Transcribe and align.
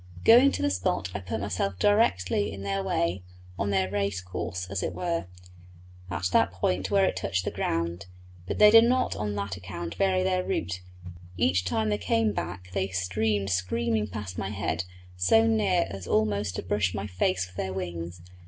Going 0.23 0.51
to 0.53 0.63
the 0.63 0.71
spot 0.71 1.11
I 1.13 1.19
put 1.19 1.41
myself 1.41 1.77
directly 1.77 2.51
in 2.51 2.63
their 2.63 2.81
way 2.83 3.21
on 3.59 3.69
their 3.69 3.87
race 3.87 4.19
course 4.19 4.65
as 4.65 4.81
it 4.81 4.95
were, 4.95 5.27
at 6.09 6.25
that 6.31 6.49
point 6.51 6.89
where 6.89 7.05
it 7.05 7.15
touched 7.15 7.45
the 7.45 7.55
earth; 7.63 8.05
but 8.47 8.57
they 8.57 8.71
did 8.71 8.85
not 8.85 9.15
on 9.15 9.35
that 9.35 9.57
account 9.57 9.93
vary 9.93 10.23
their 10.23 10.43
route; 10.43 10.81
each 11.37 11.65
time 11.65 11.89
they 11.89 11.99
came 11.99 12.33
back 12.33 12.69
they 12.73 12.87
streamed 12.87 13.51
screaming 13.51 14.07
past 14.07 14.39
my 14.39 14.49
head 14.49 14.85
so 15.17 15.45
near 15.45 15.85
as 15.91 16.07
almost 16.07 16.55
to 16.55 16.63
brush 16.63 16.95
my 16.95 17.05
face 17.05 17.45
with 17.45 17.57
their 17.57 17.71
wings. 17.71 18.23